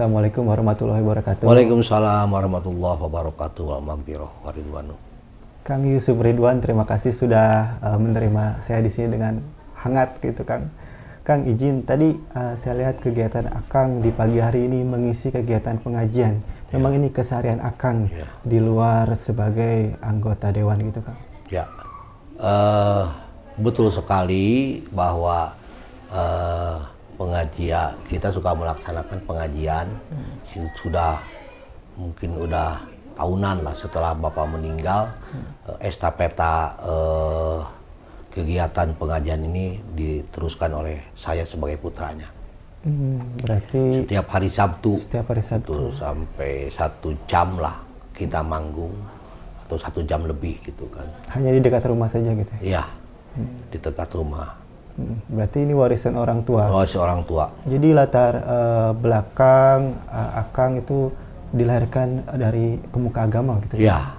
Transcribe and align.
Assalamualaikum 0.00 0.48
warahmatullahi 0.48 1.04
wabarakatuh. 1.04 1.44
Waalaikumsalam 1.44 2.32
warahmatullahi 2.32 3.04
wabarakatuh. 3.04 3.62
Wa 3.68 3.78
maghfirah 3.84 4.32
wa 4.32 4.48
ridwanu. 4.48 4.96
Kang 5.60 5.84
Yusuf 5.84 6.16
Ridwan, 6.16 6.64
terima 6.64 6.88
kasih 6.88 7.12
sudah 7.12 7.76
uh, 7.84 8.00
menerima 8.00 8.64
saya 8.64 8.80
di 8.80 8.88
sini 8.88 9.12
dengan 9.20 9.44
hangat 9.76 10.16
gitu, 10.24 10.40
Kang. 10.48 10.72
Kang 11.20 11.44
izin 11.44 11.84
tadi 11.84 12.16
uh, 12.16 12.56
saya 12.56 12.80
lihat 12.80 13.04
kegiatan 13.04 13.52
Akang 13.52 14.00
di 14.00 14.08
pagi 14.08 14.40
hari 14.40 14.72
ini 14.72 14.80
mengisi 14.88 15.28
kegiatan 15.28 15.76
pengajian. 15.76 16.40
Memang 16.72 16.96
ini 16.96 17.12
keseharian 17.12 17.60
Akang 17.60 18.08
Ya. 18.08 18.24
di 18.40 18.56
luar 18.56 19.04
sebagai 19.20 20.00
anggota 20.00 20.48
dewan 20.48 20.80
gitu, 20.80 21.04
Kang. 21.04 21.20
Ya, 21.52 21.68
Eh, 22.40 23.04
betul 23.60 23.92
sekali 23.92 24.80
bahwa 24.96 25.52
eh, 26.08 26.88
pengajian 27.20 27.92
kita 28.08 28.32
suka 28.32 28.56
melaksanakan 28.56 29.18
pengajian 29.28 29.86
sudah 30.72 31.20
mungkin 32.00 32.32
udah 32.48 32.80
tahunan 33.12 33.60
lah 33.60 33.76
setelah 33.76 34.16
bapak 34.16 34.48
meninggal 34.48 35.12
eh, 35.68 35.92
estafeta 35.92 36.72
eh, 36.80 37.60
kegiatan 38.32 38.96
pengajian 38.96 39.44
ini 39.44 39.76
diteruskan 39.92 40.70
oleh 40.72 40.96
saya 41.18 41.44
sebagai 41.44 41.76
putranya. 41.82 42.30
Hmm, 42.80 43.36
berarti 43.44 44.08
Setiap 44.08 44.26
hari 44.32 44.48
Sabtu 44.48 44.96
setiap 44.96 45.28
hari 45.28 45.44
Sabtu. 45.44 45.68
itu 45.68 46.00
sampai 46.00 46.72
satu 46.72 47.12
jam 47.28 47.60
lah 47.60 47.76
kita 48.16 48.40
manggung 48.40 48.96
atau 49.66 49.76
satu 49.76 50.00
jam 50.08 50.24
lebih 50.24 50.56
gitu 50.64 50.88
kan. 50.88 51.04
Hanya 51.36 51.52
di 51.52 51.60
dekat 51.60 51.84
rumah 51.84 52.08
saja 52.08 52.32
gitu. 52.32 52.48
ya? 52.64 52.80
Iya, 52.80 52.84
di 53.68 53.76
dekat 53.76 54.08
rumah. 54.16 54.59
Berarti 55.30 55.58
ini 55.64 55.72
warisan 55.72 56.18
orang 56.18 56.42
tua. 56.44 56.68
Oh, 56.68 56.84
seorang 56.84 57.24
tua. 57.24 57.48
Jadi 57.64 57.88
latar 57.94 58.32
eh, 58.36 58.90
belakang 58.96 59.94
eh, 60.10 60.40
Akang 60.40 60.80
itu 60.80 61.10
dilahirkan 61.50 62.26
dari 62.36 62.78
pemuka 62.90 63.26
agama 63.26 63.58
gitu. 63.66 63.80
Iya. 63.80 64.16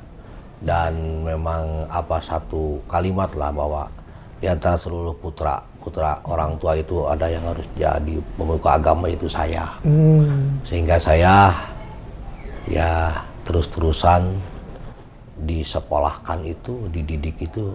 Dan 0.62 1.26
memang 1.26 1.90
apa 1.90 2.22
satu 2.22 2.82
kalimat 2.86 3.34
lah 3.34 3.50
bahwa 3.50 3.84
di 4.42 4.50
antara 4.50 4.78
seluruh 4.78 5.14
putra 5.18 5.62
putra 5.82 6.22
orang 6.30 6.58
tua 6.62 6.78
itu 6.78 7.10
ada 7.10 7.26
yang 7.26 7.42
harus 7.42 7.66
jadi 7.74 8.16
pemuka 8.38 8.78
agama 8.78 9.10
itu 9.10 9.26
saya. 9.26 9.66
Hmm, 9.82 10.62
Sehingga 10.62 11.02
saya 11.02 11.50
ya 12.70 13.10
terus-terusan 13.46 14.38
disekolahkan 15.42 16.46
itu, 16.46 16.86
dididik 16.94 17.42
itu 17.42 17.74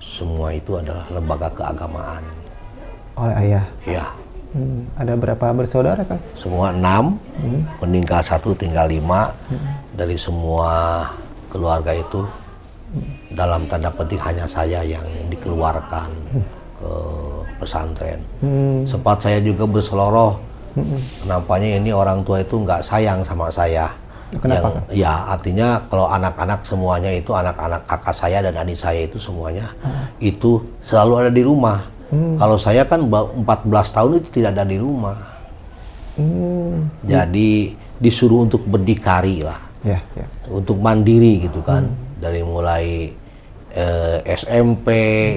semua 0.00 0.50
itu 0.50 0.74
adalah 0.74 1.06
lembaga 1.08 1.48
keagamaan. 1.52 2.24
oleh 3.14 3.36
ayah. 3.36 3.64
Ya, 3.84 4.06
Hmm, 4.50 4.82
ada 4.98 5.14
berapa 5.14 5.54
bersaudara 5.54 6.02
Kang? 6.02 6.18
semua 6.34 6.74
enam, 6.74 7.14
meninggal 7.78 8.18
satu 8.18 8.50
tinggal 8.50 8.90
lima 8.90 9.30
dari 9.94 10.18
semua 10.18 11.06
keluarga 11.46 11.94
itu 11.94 12.26
dalam 13.30 13.62
tanda 13.68 13.86
petik 13.86 14.18
hanya 14.18 14.50
saya 14.50 14.82
yang 14.82 15.06
dikeluarkan 15.30 16.10
ke 16.80 16.92
pesantren. 17.60 18.18
Hmm, 18.42 18.82
Sempat 18.82 19.22
saya 19.22 19.38
juga 19.38 19.68
berseloroh, 19.68 20.40
kenapanya 21.22 21.78
ini 21.78 21.94
orang 21.94 22.26
tua 22.26 22.42
itu 22.42 22.58
nggak 22.58 22.82
sayang 22.82 23.22
sama 23.22 23.52
saya. 23.52 23.86
Kenapa, 24.38 24.86
Yang- 24.86 25.02
ya 25.02 25.12
artinya 25.26 25.68
kalau 25.90 26.06
anak-anak 26.06 26.62
semuanya 26.62 27.10
itu 27.10 27.34
anak-anak 27.34 27.82
kakak 27.82 28.14
saya 28.14 28.38
dan 28.46 28.54
adik 28.54 28.78
saya 28.78 29.02
itu 29.02 29.18
semuanya 29.18 29.74
itu 30.22 30.62
selalu 30.86 31.26
ada 31.26 31.30
di 31.34 31.42
rumah. 31.42 31.90
Kalau 32.10 32.58
saya 32.58 32.86
kan 32.86 33.06
ba- 33.06 33.26
14 33.26 33.90
tahun 33.90 34.22
itu 34.22 34.28
tidak 34.38 34.54
ada 34.54 34.66
di 34.66 34.78
rumah. 34.78 35.18
hmm, 36.18 37.06
Jadi 37.06 37.74
disuruh 37.98 38.46
untuk 38.46 38.66
berdikari 38.66 39.46
lah, 39.46 39.58
ya, 39.82 39.98
ya. 40.14 40.26
untuk 40.50 40.78
mandiri 40.78 41.46
gitu 41.46 41.62
kan. 41.62 41.90
Dari 42.18 42.42
mulai 42.42 43.14
eh, 43.70 44.18
SMP, 44.26 44.88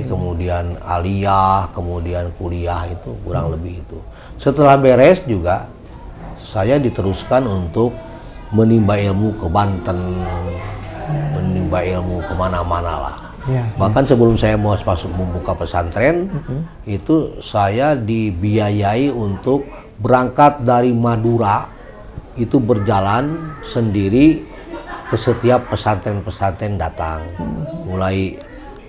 kemudian 0.10 0.74
aliyah, 0.82 1.70
kemudian 1.78 2.34
kuliah 2.42 2.90
itu 2.90 3.14
kurang 3.22 3.54
lebih 3.54 3.86
itu. 3.86 3.98
Setelah 4.42 4.74
beres 4.74 5.22
juga 5.30 5.70
saya 6.42 6.82
diteruskan 6.82 7.46
untuk 7.46 7.94
menimba 8.54 8.96
ilmu 8.96 9.34
ke 9.42 9.48
Banten, 9.50 10.00
menimba 11.34 11.82
ilmu 11.82 12.22
ke 12.22 12.34
mana-mana 12.38 12.94
lah. 13.10 13.18
Ya, 13.44 13.68
Bahkan 13.76 14.08
sebelum 14.08 14.40
saya 14.40 14.56
mau 14.56 14.72
masuk 14.72 15.12
membuka 15.12 15.52
pesantren, 15.52 16.32
itu 16.88 17.36
saya 17.44 17.92
dibiayai 17.92 19.12
untuk 19.12 19.68
berangkat 20.00 20.64
dari 20.64 20.96
Madura, 20.96 21.68
itu 22.40 22.56
berjalan 22.56 23.36
sendiri 23.68 24.48
ke 25.12 25.16
setiap 25.20 25.68
pesantren-pesantren 25.68 26.80
datang. 26.80 27.20
Mulai 27.84 28.40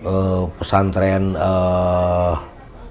eh, 0.06 0.44
pesantren 0.54 1.34
eh, 1.34 2.32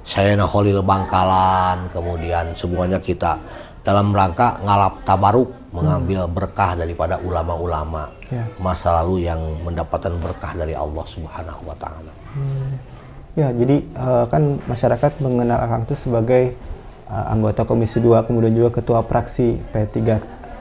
Sayana 0.04 0.44
Holil 0.44 0.84
Bangkalan, 0.84 1.88
kemudian 1.96 2.52
semuanya 2.60 3.00
kita 3.00 3.40
dalam 3.88 4.12
rangka 4.12 4.60
ngalap 4.60 5.00
tabaruk, 5.08 5.63
mengambil 5.74 6.30
berkah 6.30 6.78
daripada 6.78 7.18
ulama-ulama 7.18 8.14
Ya. 8.30 8.46
masa 8.62 9.02
lalu 9.02 9.26
yang 9.26 9.42
mendapatkan 9.66 10.14
berkah 10.22 10.54
dari 10.54 10.74
Allah 10.74 11.06
Subhanahu 11.06 11.70
wa 11.70 11.76
taala. 11.78 12.14
Ya, 13.34 13.50
jadi 13.50 13.82
eh, 13.82 14.26
kan 14.30 14.62
masyarakat 14.70 15.18
mengenal 15.18 15.58
Akang 15.58 15.90
itu 15.90 15.98
sebagai 15.98 16.54
eh, 17.10 17.26
anggota 17.34 17.66
Komisi 17.66 17.98
2 17.98 18.26
kemudian 18.30 18.54
juga 18.54 18.70
ketua 18.78 19.02
fraksi 19.02 19.58
P3 19.74 19.98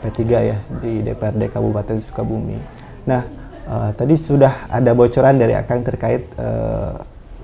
P3 0.02 0.20
ya 0.42 0.56
di 0.80 1.04
DPRD 1.04 1.52
Kabupaten 1.52 2.00
Sukabumi. 2.00 2.56
Nah, 3.04 3.22
eh, 3.68 3.90
tadi 3.92 4.16
sudah 4.16 4.68
ada 4.72 4.96
bocoran 4.96 5.36
dari 5.36 5.52
Akang 5.52 5.84
terkait 5.84 6.24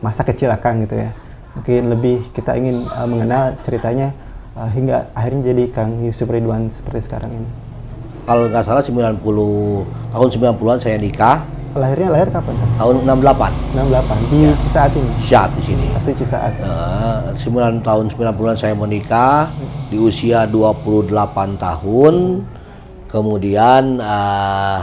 masa 0.01 0.25
kecil 0.25 0.49
Akang 0.49 0.81
gitu 0.85 0.97
ya. 0.97 1.13
Mungkin 1.57 1.83
lebih 1.93 2.17
kita 2.33 2.57
ingin 2.57 2.85
mengenal 3.09 3.57
ceritanya 3.65 4.13
eh, 4.59 4.71
hingga 4.75 5.15
akhirnya 5.15 5.55
jadi 5.55 5.65
Kang 5.71 6.03
Yusuf 6.03 6.27
Ridwan 6.27 6.67
seperti 6.75 7.07
sekarang 7.07 7.31
ini. 7.31 7.49
Kalau 8.27 8.51
nggak 8.51 8.67
salah 8.67 8.83
90 8.85 9.23
tahun 10.13 10.29
90-an 10.35 10.79
saya 10.83 10.99
nikah, 11.01 11.47
Lahirnya 11.77 12.09
lahir 12.11 12.29
kapan? 12.33 12.55
Kang? 12.57 12.73
tahun 12.81 12.95
68 13.05 13.77
68 13.77 14.33
di 14.33 14.39
Cisaat 14.65 14.93
ini. 14.97 15.11
Syat 15.21 15.51
di 15.53 15.63
sini. 15.63 15.87
Pasti 15.93 16.13
Cisaat. 16.17 16.53
Nah, 16.59 17.21
9 17.37 17.87
tahun 17.87 18.05
90-an 18.09 18.57
saya 18.57 18.75
menikah 18.75 19.53
di 19.93 20.01
usia 20.01 20.49
28 20.49 21.13
tahun. 21.61 22.15
Kemudian 23.09 24.01
eh, 24.01 24.81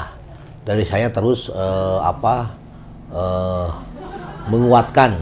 dari 0.62 0.86
saya 0.86 1.10
terus 1.10 1.50
eh, 1.50 2.00
apa 2.06 2.54
eh, 3.10 3.68
menguatkan 4.54 5.18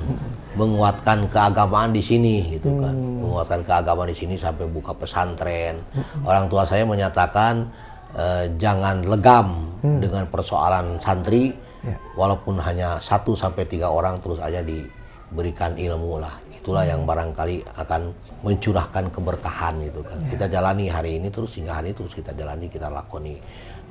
menguatkan 0.53 1.27
keagamaan 1.29 1.91
di 1.91 2.01
sini 2.01 2.55
gitu 2.57 2.69
kan. 2.79 2.93
Menguatkan 2.93 3.61
keagamaan 3.65 4.09
di 4.09 4.17
sini 4.17 4.35
sampai 4.37 4.65
buka 4.69 4.93
pesantren. 4.93 5.81
Orang 6.25 6.47
tua 6.47 6.63
saya 6.63 6.85
menyatakan 6.85 7.67
eh, 8.13 8.45
jangan 8.57 9.01
legam 9.05 9.69
dengan 9.81 10.25
persoalan 10.29 10.97
santri 11.01 11.51
Ya. 11.83 11.99
walaupun 12.15 12.63
hanya 12.63 12.95
satu 13.03 13.35
sampai 13.35 13.67
tiga 13.67 13.91
orang 13.91 14.15
terus 14.23 14.39
aja 14.39 14.63
diberikan 14.63 15.75
ilmu 15.75 16.15
lah. 16.15 16.31
Itulah 16.47 16.87
yang 16.87 17.03
barangkali 17.03 17.75
akan 17.75 18.07
mencurahkan 18.39 19.11
keberkahan 19.11 19.83
gitu 19.83 19.99
kan. 19.99 20.15
Kita 20.31 20.47
jalani 20.47 20.87
hari 20.87 21.19
ini 21.19 21.27
terus 21.27 21.59
hingga 21.59 21.75
hari 21.75 21.91
ini 21.91 21.99
terus 21.99 22.15
kita 22.15 22.31
jalani 22.31 22.71
kita 22.71 22.87
lakoni. 22.87 23.35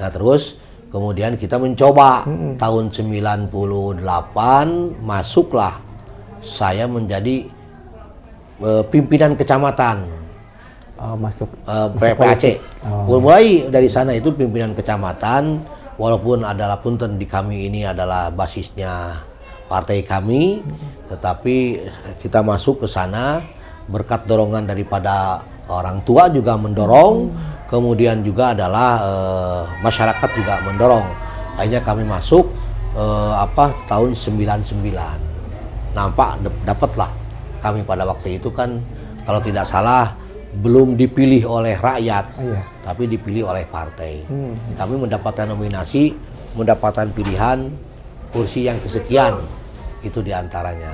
Nah 0.01 0.09
terus 0.09 0.57
kemudian 0.89 1.37
kita 1.37 1.61
mencoba. 1.61 2.25
Tahun 2.57 2.85
98 2.89 3.61
masuklah 5.05 5.77
saya 6.43 6.91
menjadi 6.91 7.47
eh, 8.61 8.83
pimpinan 8.91 9.39
kecamatan 9.39 10.23
Oh, 11.03 11.19
masuk 11.19 11.51
eh, 11.67 11.89
masuk 11.99 12.15
PPAC. 12.15 12.45
Oh. 12.87 13.19
Mulai 13.19 13.67
dari 13.67 13.91
sana 13.91 14.15
itu 14.15 14.31
pimpinan 14.31 14.71
kecamatan, 14.71 15.59
walaupun 15.99 16.47
adalah 16.47 16.79
punten 16.79 17.19
di 17.19 17.27
kami 17.27 17.67
ini 17.67 17.83
adalah 17.83 18.31
basisnya 18.31 19.19
partai 19.67 20.07
kami, 20.07 20.63
tetapi 21.11 21.83
kita 22.23 22.47
masuk 22.47 22.85
ke 22.85 22.87
sana 22.87 23.43
berkat 23.91 24.31
dorongan 24.31 24.63
daripada 24.63 25.43
orang 25.67 26.07
tua 26.07 26.31
juga 26.31 26.55
mendorong, 26.55 27.35
kemudian 27.67 28.23
juga 28.23 28.55
adalah 28.55 28.91
eh, 29.03 29.63
masyarakat 29.83 30.31
juga 30.39 30.63
mendorong. 30.63 31.07
Akhirnya 31.59 31.83
kami 31.83 32.07
masuk 32.07 32.47
eh, 32.95 33.35
apa 33.43 33.75
tahun 33.91 34.15
99. 34.15 35.32
Nampak 35.93 36.41
dap- 36.41 36.63
dapatlah 36.67 37.11
kami 37.61 37.85
pada 37.85 38.03
waktu 38.03 38.37
itu 38.37 38.49
kan 38.49 38.81
kalau 39.23 39.39
tidak 39.39 39.63
salah 39.65 40.19
belum 40.53 40.95
dipilih 40.95 41.47
oleh 41.47 41.73
rakyat, 41.75 42.37
Oh, 42.37 42.45
iya. 42.45 42.61
tapi 42.83 43.09
dipilih 43.09 43.47
oleh 43.47 43.65
partai. 43.65 44.21
Hmm. 44.27 44.53
Kami 44.75 45.01
mendapatkan 45.01 45.49
nominasi, 45.49 46.13
mendapatkan 46.53 47.09
pilihan 47.09 47.73
kursi 48.29 48.67
yang 48.67 48.77
kesekian 48.81 49.41
itu 50.03 50.21
di 50.21 50.29
antaranya. 50.29 50.93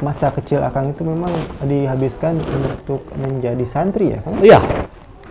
Masa 0.00 0.28
kecil 0.28 0.60
Akang 0.60 0.92
itu 0.92 1.00
memang 1.02 1.32
dihabiskan 1.62 2.36
untuk 2.36 3.06
menjadi 3.14 3.64
santri 3.64 4.12
ya 4.12 4.20
kan? 4.20 4.32
Iya, 4.40 4.60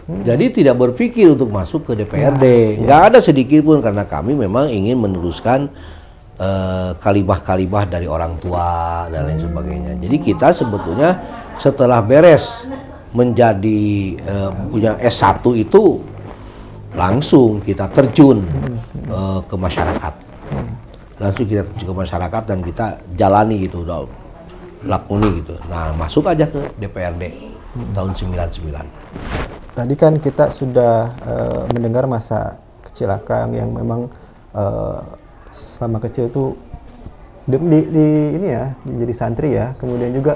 Jadi 0.08 0.64
tidak 0.64 0.80
berpikir 0.80 1.36
untuk 1.36 1.52
masuk 1.52 1.84
ke 1.84 2.00
DPRD, 2.00 2.80
nggak 2.80 3.02
ada 3.12 3.20
sedikit 3.20 3.60
pun 3.62 3.84
karena 3.84 4.08
kami 4.08 4.34
memang 4.34 4.72
ingin 4.72 4.96
meneruskan 4.96 5.68
eh, 6.38 6.92
kalimah-kalimah 6.98 7.84
dari 7.90 8.06
orang 8.06 8.38
tua 8.38 9.06
dan 9.10 9.28
lain 9.28 9.42
sebagainya. 9.42 9.94
Jadi 9.98 10.18
kita 10.22 10.54
sebetulnya 10.54 11.18
setelah 11.58 12.00
beres 12.06 12.66
menjadi 13.14 13.82
eh, 14.18 14.50
punya 14.70 14.96
S1 15.02 15.42
itu 15.58 16.02
langsung 16.94 17.62
kita 17.62 17.90
terjun 17.94 18.46
eh, 19.10 19.40
ke 19.46 19.56
masyarakat. 19.58 20.14
Langsung 21.18 21.46
kita 21.50 21.66
terjun 21.74 21.88
ke 21.90 21.96
masyarakat 21.98 22.42
dan 22.46 22.60
kita 22.62 22.86
jalani 23.18 23.66
gitu, 23.66 23.82
udah 23.82 24.06
lakoni 24.86 25.42
gitu. 25.42 25.58
Nah, 25.66 25.90
masuk 25.98 26.30
aja 26.30 26.46
ke 26.46 26.62
DPRD 26.78 27.34
tahun 27.98 28.14
99. 28.14 29.78
Tadi 29.78 29.94
kan 29.94 30.18
kita 30.18 30.50
sudah 30.54 31.14
eh, 31.26 31.62
mendengar 31.74 32.06
masa 32.06 32.62
kecil 32.86 33.14
Akang 33.14 33.54
yang 33.54 33.74
memang 33.74 34.10
selama 35.52 35.98
kecil 36.00 36.28
itu 36.28 36.54
di, 37.48 37.56
di, 37.58 37.80
di- 37.88 38.32
ini 38.36 38.48
ya 38.52 38.66
jadi 38.84 39.14
santri 39.16 39.56
ya. 39.56 39.72
Kemudian 39.80 40.12
juga 40.12 40.36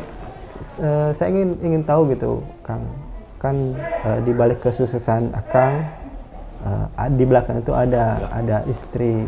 eh, 0.79 1.09
saya 1.11 1.27
ingin 1.31 1.49
ingin 1.59 1.81
tahu 1.83 2.11
gitu, 2.15 2.39
Kang. 2.63 2.83
Kan 3.41 3.75
eh, 4.05 4.19
di 4.23 4.31
balik 4.31 4.63
kesuksesan 4.63 5.35
Akang 5.35 5.83
eh, 6.63 6.85
a- 6.95 7.11
di 7.11 7.25
belakang 7.27 7.59
itu 7.59 7.73
ada 7.75 8.31
ada 8.31 8.63
istri 8.65 9.27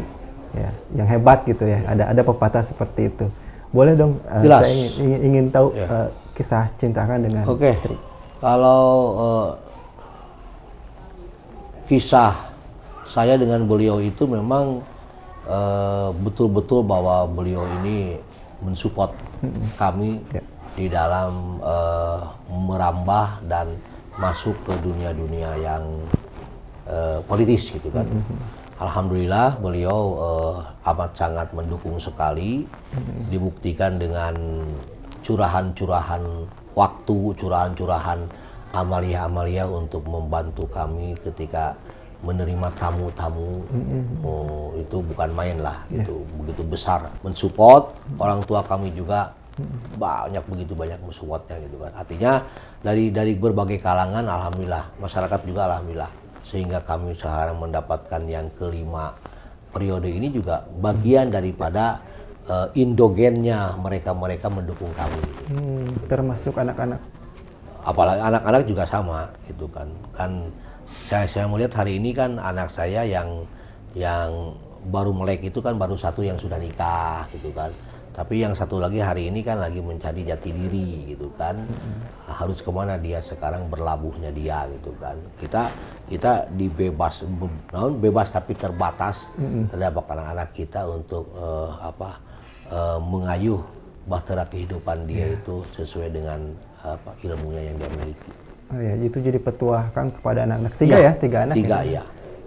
ya 0.53 0.69
yang 0.95 1.07
hebat 1.09 1.43
gitu 1.43 1.65
ya. 1.67 1.83
Ada 1.83 2.13
ada 2.15 2.21
pepatah 2.23 2.63
seperti 2.63 3.09
itu. 3.11 3.27
Boleh 3.73 3.97
dong 3.97 4.21
eh, 4.29 4.43
Jelas. 4.45 4.61
saya 4.63 4.71
ingin, 4.71 4.91
ingin, 5.01 5.19
ingin 5.27 5.45
tahu 5.51 5.73
Ya. 5.75 5.87
eh, 5.89 6.09
kisah 6.33 6.65
cinta 6.79 7.03
Akang 7.03 7.19
dengan 7.25 7.43
Oke. 7.49 7.67
istri. 7.67 7.97
Kalau 8.39 8.81
eh, 9.19 9.49
kisah 11.83 12.55
saya 13.03 13.35
dengan 13.35 13.67
beliau 13.67 13.99
itu 13.99 14.23
memang 14.23 14.79
eh, 15.47 16.09
betul-betul 16.23 16.83
bahwa 16.83 17.27
beliau 17.27 17.63
ini 17.81 18.17
mensupport 18.63 19.11
kami 19.75 20.23
Ya. 20.31 20.41
di 20.73 20.87
dalam 20.89 21.59
eh, 21.59 22.21
merambah 22.49 23.43
dan 23.45 23.75
masuk 24.17 24.55
ke 24.63 24.73
dunia-dunia 24.79 25.57
yang 25.59 25.83
eh, 26.87 27.19
politis 27.27 27.69
gitu 27.73 27.89
kan. 27.91 28.07
Alhamdulillah 28.79 29.61
beliau 29.61 29.99
eh, 30.17 30.55
amat 30.89 31.11
sangat 31.15 31.47
mendukung 31.53 31.99
sekali, 31.99 32.65
dibuktikan 33.29 34.01
dengan 34.01 34.35
curahan-curahan 35.23 36.23
waktu, 36.75 37.17
curahan-curahan 37.37 38.19
amalia-amalia 38.73 39.69
untuk 39.69 40.01
membantu 40.09 40.65
kami 40.67 41.13
ketika 41.21 41.77
menerima 42.23 42.67
tamu-tamu. 42.79 43.67
Oh, 44.23 44.71
itu 44.79 45.03
bukan 45.03 45.29
main 45.35 45.59
lah, 45.59 45.83
itu 45.91 46.23
begitu 46.39 46.63
besar. 46.63 47.11
Mensupport 47.21 47.91
orang 48.17 48.39
tua 48.47 48.63
kami 48.63 48.95
juga 48.95 49.35
banyak 50.01 50.41
begitu 50.49 50.73
banyak 50.73 50.97
mensupportnya 51.03 51.61
gitu 51.61 51.77
kan. 51.77 51.91
Artinya 51.93 52.41
dari 52.81 53.13
dari 53.13 53.37
berbagai 53.37 53.77
kalangan, 53.83 54.25
alhamdulillah 54.25 54.89
masyarakat 54.97 55.39
juga 55.45 55.69
alhamdulillah 55.69 56.11
sehingga 56.43 56.81
kami 56.83 57.13
sekarang 57.15 57.59
mendapatkan 57.61 58.21
yang 58.27 58.49
kelima 58.57 59.13
periode 59.71 60.09
ini 60.09 60.33
juga 60.33 60.65
bagian 60.81 61.29
daripada 61.29 62.01
eh, 62.49 62.67
indogennya 62.81 63.77
mereka-mereka 63.77 64.47
mendukung 64.49 64.91
kami. 64.95 65.21
gitu 65.21 65.43
Hmm, 65.53 65.87
termasuk 66.07 66.55
anak-anak 66.57 67.13
apalagi 67.83 68.19
anak-anak 68.23 68.61
juga 68.63 68.83
sama 68.87 69.27
gitu 69.45 69.67
kan 69.67 69.87
kan 70.15 70.31
saya 71.09 71.27
saya 71.29 71.45
melihat 71.49 71.83
hari 71.83 71.99
ini 71.99 72.15
kan 72.15 72.39
anak 72.39 72.69
saya 72.73 73.05
yang 73.05 73.45
yang 73.93 74.57
baru 74.89 75.15
melek 75.15 75.47
itu 75.47 75.63
kan 75.63 75.79
baru 75.79 75.95
satu 75.95 76.25
yang 76.25 76.35
sudah 76.35 76.59
nikah 76.59 77.27
gitu 77.31 77.53
kan. 77.53 77.71
Tapi 78.13 78.45
yang 78.45 78.53
satu 78.53 78.77
lagi 78.77 79.01
hari 79.01 79.33
ini 79.33 79.41
kan 79.41 79.57
lagi 79.57 79.81
mencari 79.81 80.21
jati 80.21 80.53
diri 80.53 81.17
gitu 81.17 81.33
kan. 81.33 81.65
Harus 82.29 82.61
ke 82.61 82.69
mana 82.69 82.97
dia 83.01 83.17
sekarang 83.25 83.65
berlabuhnya 83.73 84.29
dia 84.29 84.69
gitu 84.69 84.93
kan. 85.01 85.17
Kita 85.41 85.73
kita 86.09 86.45
dibebas 86.53 87.25
be- 87.25 87.61
naon, 87.73 87.97
bebas 87.97 88.29
tapi 88.29 88.53
terbatas 88.53 89.33
terhadap 89.73 90.05
anak-anak 90.05 90.49
kita 90.53 90.85
untuk 90.85 91.25
eh, 91.33 91.69
apa 91.81 92.09
eh, 92.69 92.99
mengayuh 93.01 93.61
bahtera 94.05 94.45
kehidupan 94.45 95.07
dia 95.07 95.33
itu 95.33 95.63
sesuai 95.73 96.11
dengan 96.11 96.53
apa 96.83 97.15
ilmunya 97.23 97.71
yang 97.71 97.75
dia 97.79 97.89
miliki. 97.95 98.31
Oh 98.69 98.79
ya, 98.79 98.93
itu 98.99 99.17
jadi 99.19 99.39
petua 99.39 99.87
Kang 99.91 100.11
kepada 100.11 100.43
anak-anak. 100.43 100.73
Tiga 100.75 100.95
Iya, 100.97 100.97
ya, 100.99 101.11
tiga 101.15 101.37
anak 101.47 101.55
Tiga 101.55 101.77
ya. 101.83 101.91
ya. 102.01 102.03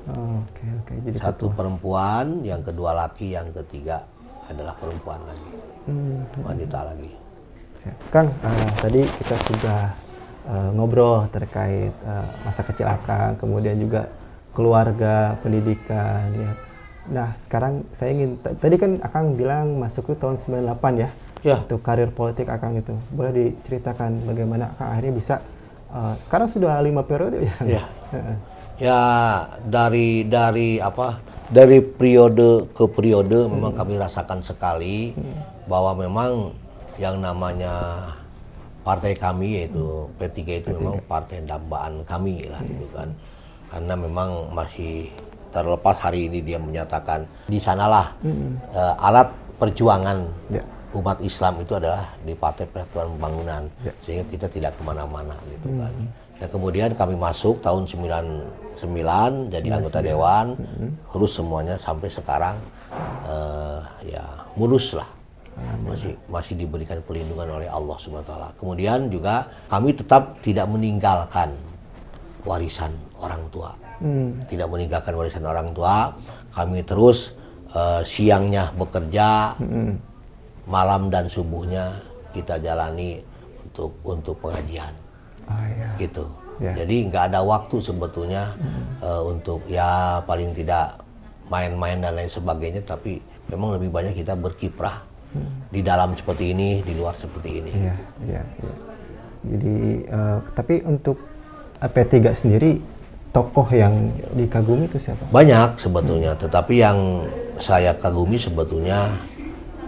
Oh, 0.06 0.38
Oke 0.46 0.64
oke, 0.84 0.94
jadi 1.02 1.16
Satu 1.18 1.50
petua. 1.50 1.58
perempuan, 1.58 2.26
yang 2.46 2.62
kedua 2.62 2.94
laki, 2.94 3.34
yang 3.34 3.50
ketiga 3.50 4.06
adalah 4.46 4.78
perempuan 4.78 5.18
lagi, 5.26 5.50
Hmm, 5.86 6.22
wanita 6.42 6.78
lagi. 6.86 7.10
Kang, 8.10 8.30
eh, 8.30 8.70
tadi 8.78 9.00
kita 9.02 9.36
sudah 9.46 9.80
eh, 10.46 10.70
ngobrol 10.74 11.26
terkait 11.30 11.90
eh, 11.90 12.26
masa 12.42 12.62
kecil 12.62 12.86
Akang, 12.86 13.34
kemudian 13.34 13.74
juga 13.78 14.06
keluarga, 14.54 15.34
pendidikan 15.42 16.30
ya. 16.32 16.52
Nah, 17.06 17.28
sekarang 17.38 17.86
saya 17.90 18.14
ingin 18.14 18.34
tadi 18.38 18.74
kan 18.74 18.98
Akang 19.02 19.34
bilang 19.34 19.78
masuk 19.78 20.10
itu 20.10 20.18
tahun 20.18 20.38
98 20.38 21.02
ya. 21.02 21.10
Ya. 21.46 21.62
Untuk 21.62 21.78
karir 21.86 22.10
politik 22.10 22.50
Akang 22.50 22.74
itu. 22.74 22.98
Boleh 23.14 23.30
diceritakan 23.30 24.26
bagaimana 24.26 24.74
Akang 24.74 24.90
akhirnya 24.90 25.14
bisa 25.14 25.34
eh, 25.94 26.14
sekarang 26.26 26.50
sudah 26.50 26.82
lima 26.82 27.06
periode 27.06 27.46
ya. 27.46 27.54
Ya. 27.62 27.84
Ya 28.76 29.00
dari 29.62 30.26
dari 30.26 30.82
apa? 30.82 31.22
Dari 31.46 31.78
periode 31.78 32.66
ke 32.74 32.84
periode 32.90 33.46
memang 33.46 33.70
kami 33.78 33.94
rasakan 34.02 34.42
sekali 34.42 35.14
bahwa 35.70 35.94
memang 35.94 36.50
yang 36.98 37.22
namanya 37.22 38.02
partai 38.82 39.14
kami 39.14 39.62
yaitu 39.62 40.10
P3 40.18 40.38
itu 40.62 40.68
memang 40.74 40.98
partai 41.06 41.46
dambaan 41.46 42.02
kami 42.02 42.50
lah 42.50 42.58
gitu 42.66 42.86
kan. 42.90 43.14
Karena 43.70 43.94
memang 43.94 44.50
masih 44.50 45.06
terlepas 45.54 45.96
hari 46.02 46.26
ini 46.26 46.42
dia 46.42 46.58
menyatakan 46.58 47.24
di 47.46 47.62
sanalah 47.62 48.12
eh, 48.74 48.94
alat 48.98 49.30
perjuangan 49.56 50.26
Ya. 50.52 50.62
Umat 50.96 51.20
Islam 51.20 51.60
itu 51.60 51.76
adalah 51.76 52.16
di 52.20 52.32
Partai 52.32 52.64
Persatuan 52.64 53.12
Pembangunan 53.14 53.62
Ya. 53.84 53.92
sehingga 54.00 54.24
kita 54.26 54.46
tidak 54.48 54.72
ke 54.74 54.82
mana-mana 54.82 55.36
gitu 55.46 55.68
kan. 55.76 55.92
Dan 56.36 56.48
kemudian 56.52 56.90
kami 56.92 57.16
masuk 57.16 57.60
tahun 57.60 57.88
99 57.88 59.48
jadi 59.48 59.68
anggota 59.72 60.00
dewan, 60.00 60.46
terus 61.08 61.32
semuanya 61.32 61.76
sampai 61.78 62.08
sekarang 62.08 62.56
eh, 63.24 63.80
ya 64.08 64.24
mulus 64.54 64.92
lah. 64.92 65.08
Masih 65.80 66.12
masih 66.28 66.52
diberikan 66.54 67.00
perlindungan 67.00 67.48
oleh 67.56 67.64
Allah 67.64 67.96
Subhanahu 67.96 68.20
wa 68.20 68.28
taala. 68.28 68.48
Kemudian 68.60 69.08
juga 69.08 69.48
kami 69.72 69.96
tetap 69.96 70.36
tidak 70.44 70.68
meninggalkan 70.68 71.56
warisan 72.44 72.92
orang 73.18 73.42
tua 73.50 73.72
Hmm. 73.96 74.44
tidak 74.44 74.68
meninggalkan 74.68 75.16
warisan 75.16 75.44
orang 75.48 75.72
tua. 75.72 76.12
Kami 76.52 76.84
terus 76.84 77.32
eh, 77.72 78.02
siangnya 78.04 78.68
bekerja, 78.76 79.56
Hmm. 79.56 79.96
Malam 80.66 81.08
dan 81.08 81.30
subuhnya 81.30 81.94
kita 82.34 82.58
jalani 82.58 83.22
untuk 83.64 83.90
untuk 84.02 84.34
pengajian, 84.42 84.92
Oh 85.46 85.66
ya. 85.66 85.90
gitu. 85.96 86.24
Ya. 86.56 86.72
Jadi 86.72 87.12
nggak 87.12 87.24
ada 87.32 87.40
waktu 87.44 87.78
sebetulnya 87.80 88.52
eh, 89.00 89.22
untuk 89.22 89.62
ya 89.68 90.20
paling 90.24 90.56
tidak 90.56 91.00
main-main 91.46 92.02
dan 92.02 92.16
lain 92.18 92.28
sebagainya, 92.32 92.82
tapi 92.82 93.22
memang 93.46 93.78
lebih 93.78 93.94
banyak 93.94 94.14
kita 94.18 94.34
berkiprah 94.34 95.04
di 95.68 95.84
dalam 95.84 96.16
seperti 96.16 96.50
ini, 96.56 96.80
di 96.80 96.96
luar 96.96 97.12
seperti 97.20 97.60
ini. 97.60 97.70
Iya, 97.70 97.96
iya, 98.24 98.42
iya. 98.42 98.74
Jadi 99.46 99.74
eh, 100.08 100.38
tapi 100.56 100.74
untuk 100.82 101.20
eh, 101.78 101.90
P3 101.92 102.14
sendiri 102.34 102.80
tokoh 103.30 103.68
yang 103.68 103.92
dikagumi 104.32 104.88
itu 104.88 104.96
siapa? 104.96 105.28
Banyak 105.28 105.76
sebetulnya, 105.76 106.32
tetapi 106.40 106.74
yang 106.80 107.28
saya 107.60 107.92
kagumi 107.92 108.40
sebetulnya 108.40 109.12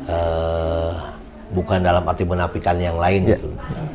eh, 0.09 0.93
bukan 1.49 1.81
dalam 1.81 2.05
arti 2.05 2.25
menafikan 2.25 2.77
yang 2.77 2.97
lain 2.97 3.25
Ya. 3.25 3.37
gitu. 3.37 3.49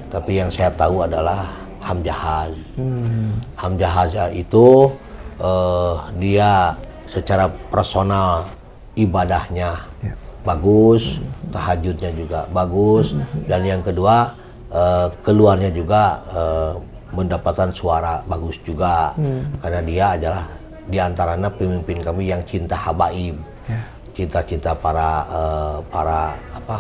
Tapi 0.10 0.32
yang 0.38 0.50
saya 0.50 0.70
tahu 0.74 1.04
adalah 1.04 1.54
Hamjahaz. 1.82 2.54
Hmm, 2.78 3.42
Hamjahaz 3.58 4.14
itu 4.32 4.94
eh, 5.38 5.96
dia 6.18 6.78
secara 7.10 7.50
personal 7.70 8.46
ibadahnya 8.94 9.86
ya. 10.02 10.14
bagus, 10.42 11.18
tahajudnya 11.50 12.14
juga 12.14 12.46
bagus, 12.50 13.14
dan 13.46 13.66
yang 13.66 13.82
kedua 13.82 14.34
eh, 14.70 15.08
keluarnya 15.22 15.70
juga 15.70 16.22
eh, 16.30 16.74
mendapatkan 17.14 17.70
suara 17.70 18.26
bagus 18.26 18.58
juga, 18.66 19.14
karena 19.62 19.82
dia 19.86 20.06
adalah 20.18 20.46
di 20.84 20.98
antaranya 20.98 21.46
pemimpin 21.48 22.02
kami 22.02 22.30
yang 22.30 22.42
cinta 22.44 22.74
habaib, 22.76 23.38
Ya. 23.64 23.80
Cinta-cinta 24.14 24.78
para 24.78 25.26
eh, 25.28 25.78
para 25.90 26.38
apa 26.54 26.78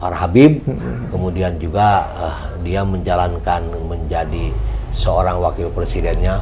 para 0.00 0.16
habib, 0.16 0.64
kemudian 1.12 1.60
juga 1.60 2.08
eh, 2.16 2.36
dia 2.64 2.80
menjalankan 2.82 3.68
menjadi 3.84 4.48
seorang 4.96 5.38
wakil 5.38 5.68
presidennya 5.70 6.40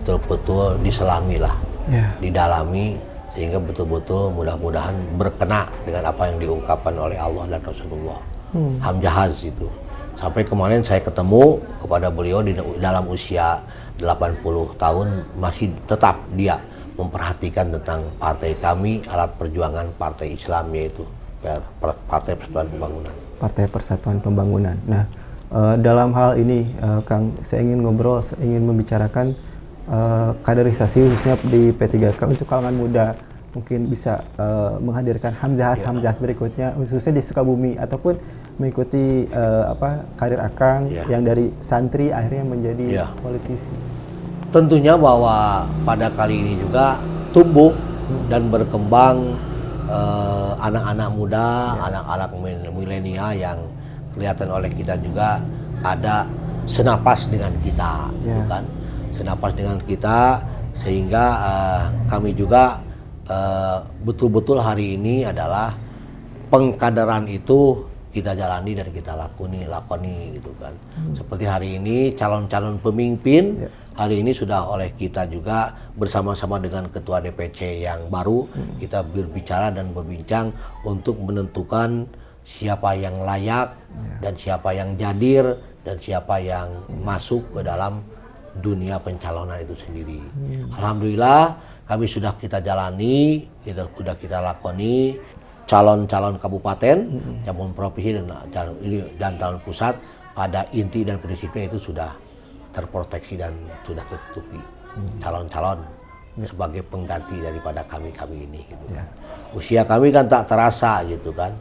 betul-betul 0.00 0.80
diselami 0.80 1.38
lah, 1.40 1.54
Ya. 1.84 2.08
didalami 2.16 2.96
sehingga 3.36 3.60
betul-betul 3.60 4.32
mudah-mudahan 4.32 4.96
berkena 5.20 5.68
dengan 5.84 6.08
apa 6.08 6.32
yang 6.32 6.38
diungkapkan 6.40 6.94
oleh 6.96 7.18
Allah 7.20 7.44
dan 7.50 7.60
Rasulullah. 7.60 8.20
Hmm. 8.56 8.78
Hamjahaz 8.80 9.42
itu. 9.44 9.68
Sampai 10.16 10.46
kemarin 10.46 10.80
saya 10.80 11.02
ketemu 11.02 11.58
kepada 11.82 12.08
beliau 12.08 12.40
di 12.40 12.54
dalam 12.78 13.04
usia 13.10 13.58
80 13.98 14.40
tahun 14.78 15.26
masih 15.36 15.74
tetap 15.84 16.22
dia 16.38 16.56
memperhatikan 16.94 17.74
tentang 17.74 18.06
partai 18.16 18.54
kami, 18.54 19.02
alat 19.10 19.34
perjuangan 19.34 19.90
partai 19.98 20.34
Islam 20.34 20.70
yaitu 20.74 21.02
Partai 22.08 22.32
Persatuan 22.40 22.66
Pembangunan. 22.72 23.14
Partai 23.36 23.64
Persatuan 23.68 24.16
Pembangunan. 24.16 24.76
Nah, 24.88 25.04
eh, 25.52 25.74
dalam 25.82 26.16
hal 26.16 26.40
ini, 26.40 26.72
eh, 26.72 27.00
Kang, 27.04 27.36
saya 27.44 27.60
ingin 27.60 27.84
ngobrol, 27.84 28.24
saya 28.24 28.40
ingin 28.40 28.64
membicarakan 28.64 29.36
eh, 29.84 30.30
kaderisasi 30.40 31.04
khususnya 31.04 31.36
di 31.44 31.68
P3K 31.68 32.16
untuk 32.24 32.48
kalangan 32.48 32.72
muda 32.72 33.06
mungkin 33.52 33.86
bisa 33.86 34.24
eh, 34.34 34.72
menghadirkan 34.80 35.36
hamzahas 35.36 35.84
Ya. 35.84 35.92
hamzahas 35.92 36.16
berikutnya 36.16 36.72
khususnya 36.74 37.12
di 37.12 37.22
Sukabumi 37.22 37.76
ataupun 37.76 38.16
mengikuti 38.56 39.28
eh, 39.28 39.64
apa 39.68 40.08
karir 40.16 40.40
Akang 40.40 40.88
Ya. 40.88 41.04
yang 41.12 41.20
dari 41.28 41.52
santri 41.60 42.08
akhirnya 42.08 42.48
menjadi 42.48 42.86
Ya. 43.04 43.06
politisi. 43.20 43.76
Tentunya 44.54 44.94
bahwa 44.94 45.66
pada 45.82 46.06
kali 46.14 46.38
ini 46.38 46.62
juga 46.62 46.94
tumbuh 47.34 47.74
dan 48.30 48.46
berkembang 48.46 49.34
eh, 49.90 50.52
anak-anak 50.62 51.08
muda, 51.10 51.74
anak-anak 51.82 52.30
mil- 52.38 52.70
milenial 52.70 53.34
yang 53.34 53.58
kelihatan 54.14 54.46
oleh 54.54 54.70
kita 54.70 54.94
juga 55.02 55.42
ada 55.82 56.22
senapas 56.70 57.26
dengan 57.26 57.50
kita, 57.66 58.14
Ya. 58.22 58.38
bukan? 58.46 58.62
Senapas 59.18 59.50
dengan 59.58 59.78
kita 59.82 60.38
sehingga 60.78 61.24
eh, 61.42 61.82
kami 62.06 62.30
juga 62.38 62.78
eh, 63.26 63.82
betul-betul 64.06 64.62
hari 64.62 64.94
ini 64.94 65.26
adalah 65.26 65.74
pengkaderan 66.54 67.26
itu 67.26 67.82
kita 68.14 68.38
jalani 68.38 68.78
dan 68.78 68.86
kita 68.94 69.18
lakoni 69.18 69.66
lakoni 69.66 70.38
gitu 70.38 70.54
kan. 70.62 70.70
Seperti 71.18 71.44
hari 71.44 71.68
ini 71.82 72.14
calon-calon 72.14 72.78
pemimpin 72.78 73.66
Ya. 73.66 73.68
hari 73.98 74.22
ini 74.22 74.30
sudah 74.30 74.70
oleh 74.70 74.94
kita 74.94 75.26
juga 75.26 75.74
bersama-sama 75.98 76.62
dengan 76.62 76.86
ketua 76.88 77.18
DPC 77.18 77.82
yang 77.82 78.06
baru 78.06 78.46
kita 78.78 79.02
berbicara 79.02 79.74
dan 79.74 79.90
berbincang 79.90 80.54
untuk 80.86 81.18
menentukan 81.18 82.06
siapa 82.46 82.94
yang 82.94 83.18
layak 83.20 83.74
dan 84.22 84.38
siapa 84.38 84.70
yang 84.70 84.94
jadir 84.94 85.58
dan 85.82 85.98
siapa 85.98 86.38
yang 86.38 86.70
masuk 87.02 87.42
ke 87.50 87.60
dalam 87.60 87.98
dunia 88.54 89.02
pencalonan 89.02 89.58
itu 89.58 89.74
sendiri. 89.74 90.22
Alhamdulillah 90.78 91.58
kami 91.84 92.06
sudah 92.06 92.32
kita 92.38 92.62
jalani, 92.62 93.44
kita 93.60 93.84
sudah 93.92 94.14
kita 94.16 94.38
lakoni 94.40 95.18
calon-calon 95.64 96.36
kabupaten, 96.36 96.96
calon 97.44 97.72
provinsi 97.72 98.10
dan 98.20 98.26
calon 98.52 98.76
ini 98.84 98.98
dan 99.16 99.36
calon 99.40 99.58
pusat 99.64 99.96
pada 100.36 100.66
inti 100.74 101.06
dan 101.06 101.16
prinsipnya 101.22 101.70
itu 101.70 101.78
sudah 101.90 102.10
terproteksi 102.74 103.38
dan 103.38 103.54
sudah 103.86 104.02
tertutupi 104.10 104.58
calon-calon 105.22 105.78
sebagai 106.34 106.82
pengganti 106.90 107.38
daripada 107.38 107.86
kami-kami 107.86 108.42
ini. 108.42 108.66
Gitu. 108.66 108.84
Ya. 108.90 109.06
Usia 109.54 109.82
kami 109.86 110.10
kan 110.10 110.26
tak 110.26 110.50
terasa 110.50 111.06
gitu 111.06 111.30
kan, 111.30 111.54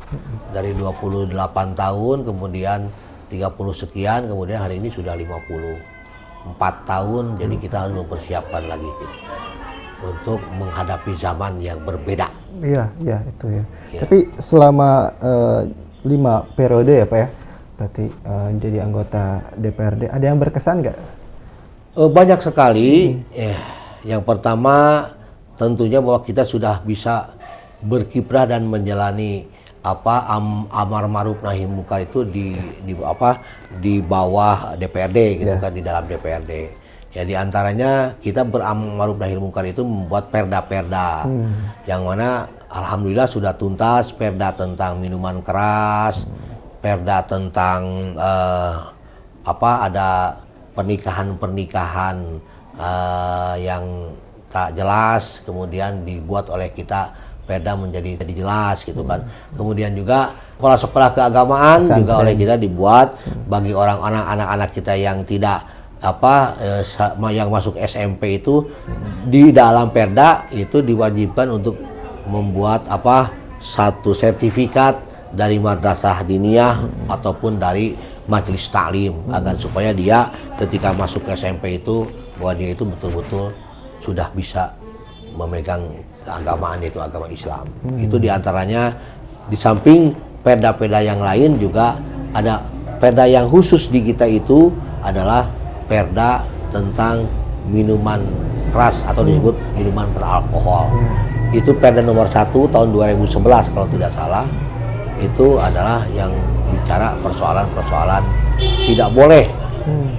dari 0.50 0.74
28 0.74 1.30
tahun 1.78 2.18
kemudian 2.26 2.90
30 3.30 3.54
sekian 3.78 4.26
kemudian 4.26 4.58
hari 4.58 4.82
ini 4.82 4.90
sudah 4.90 5.14
54 5.14 6.58
tahun 6.90 7.38
jadi 7.38 7.56
kita 7.62 7.76
harus 7.86 7.94
mempersiapkan 8.02 8.66
lagi 8.66 8.90
gitu, 8.90 9.16
untuk 10.10 10.42
menghadapi 10.58 11.14
zaman 11.22 11.62
yang 11.62 11.78
berbeda. 11.86 12.33
Iya, 12.62 12.84
iya 13.02 13.18
itu 13.26 13.46
ya. 13.50 13.64
Ya. 13.90 14.00
Tapi 14.06 14.18
selama 14.38 14.90
eh, 15.18 15.62
lima 16.06 16.46
periode 16.54 16.94
ya 17.02 17.06
Pak 17.10 17.18
ya, 17.18 17.28
berarti 17.80 18.06
eh, 18.12 18.50
jadi 18.62 18.78
anggota 18.86 19.24
DPRD, 19.58 20.12
ada 20.12 20.26
yang 20.26 20.38
berkesan 20.38 20.86
nggak? 20.86 20.98
Eh, 21.98 22.10
banyak 22.10 22.40
sekali. 22.46 23.18
Eh, 23.34 23.58
yang 24.06 24.22
pertama 24.22 25.10
tentunya 25.58 25.98
bahwa 26.04 26.22
kita 26.22 26.44
sudah 26.46 26.84
bisa 26.84 27.34
berkiprah 27.82 28.46
dan 28.48 28.70
menjalani 28.70 29.50
apa 29.84 30.24
am, 30.32 30.64
amar 30.72 31.12
ma'ruf 31.12 31.44
nahi 31.44 31.68
munkar 31.68 32.08
itu 32.08 32.24
di 32.24 32.56
di 32.88 32.96
apa 33.04 33.44
di 33.84 34.00
bawah 34.00 34.80
DPRD 34.80 35.44
gitu 35.44 35.52
Ya. 35.52 35.60
kan 35.60 35.72
di 35.76 35.84
dalam 35.84 36.08
DPRD. 36.08 36.83
Ya 37.14 37.22
di 37.22 37.38
antaranya 37.38 38.18
kita 38.18 38.42
beramar 38.42 39.06
ma'ruf 39.06 39.22
nahi 39.22 39.38
munkar 39.38 39.70
itu 39.70 39.86
membuat 39.86 40.34
perda-perda. 40.34 41.30
Yang 41.86 42.02
mana 42.02 42.50
alhamdulillah 42.74 43.30
sudah 43.30 43.54
tuntas 43.54 44.10
perda 44.10 44.50
tentang 44.58 44.98
minuman 44.98 45.46
keras, 45.46 46.26
perda 46.82 47.22
tentang 47.30 48.18
eh, 48.18 48.74
apa 49.46 49.72
ada 49.86 50.10
pernikahan-pernikahan 50.74 52.42
eh, 52.82 53.56
yang 53.62 54.10
tak 54.50 54.74
jelas 54.74 55.42
kemudian 55.46 56.06
dibuat 56.06 56.50
oleh 56.50 56.70
kita 56.74 57.14
perda 57.46 57.78
menjadi 57.78 58.26
jadi 58.26 58.34
jelas 58.42 58.82
gitu 58.82 59.06
kan. 59.06 59.22
Kemudian 59.54 59.94
juga 59.94 60.34
sekolah-sekolah 60.58 61.10
keagamaan 61.14 61.78
juga 61.78 62.26
oleh 62.26 62.34
kita 62.34 62.58
dibuat 62.58 63.22
bagi 63.46 63.76
orang 63.76 64.02
anak 64.02 64.26
anak-anak 64.34 64.70
kita 64.74 64.94
yang 64.98 65.22
tidak 65.28 65.62
apa 66.04 66.60
eh, 66.60 66.84
yang 67.32 67.48
masuk 67.48 67.80
SMP 67.80 68.44
itu 68.44 68.68
di 69.24 69.56
dalam 69.56 69.88
perda 69.88 70.52
itu 70.52 70.84
diwajibkan 70.84 71.48
untuk 71.48 71.80
membuat 72.28 72.84
apa 72.92 73.32
satu 73.64 74.12
sertifikat 74.12 75.00
dari 75.32 75.58
madrasah 75.64 76.28
diniyah 76.28 76.84
ataupun 77.08 77.56
dari 77.56 77.96
majelis 78.28 78.68
taklim 78.68 79.16
agar 79.32 79.56
supaya 79.56 79.96
dia 79.96 80.28
ketika 80.60 80.92
masuk 80.92 81.24
ke 81.24 81.40
SMP 81.40 81.80
itu 81.80 82.04
bahwa 82.36 82.54
dia 82.60 82.70
itu 82.76 82.84
betul-betul 82.84 83.56
sudah 84.04 84.28
bisa 84.36 84.76
memegang 85.40 85.88
keagamaan 86.28 86.84
yaitu 86.84 87.00
agama 87.00 87.32
Islam. 87.32 87.66
Itu 87.96 88.20
di 88.20 88.28
antaranya 88.28 88.92
di 89.48 89.56
samping 89.56 90.12
perda-perda 90.44 91.00
yang 91.00 91.24
lain 91.24 91.56
juga 91.60 91.96
ada 92.36 92.64
perda 93.00 93.28
yang 93.28 93.48
khusus 93.48 93.88
di 93.88 94.04
kita 94.04 94.28
itu 94.28 94.72
adalah 95.04 95.48
perda 95.84 96.44
tentang 96.70 97.28
minuman 97.64 98.20
keras 98.70 99.04
atau 99.04 99.22
disebut 99.22 99.56
minuman 99.74 100.10
beralkohol. 100.12 100.90
Itu 101.52 101.74
perda 101.74 102.02
nomor 102.02 102.26
satu 102.28 102.66
tahun 102.68 102.90
2011 102.92 103.30
kalau 103.70 103.88
tidak 103.88 104.12
salah. 104.12 104.46
Itu 105.16 105.58
adalah 105.58 106.04
yang 106.10 106.34
bicara 106.68 107.14
persoalan-persoalan 107.22 108.24
tidak 108.84 109.10
boleh 109.10 109.46
Hmm. 109.84 110.10